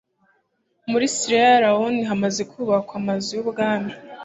[0.91, 3.91] muri siyera lewone hamaze kubakwa amazu y ubwami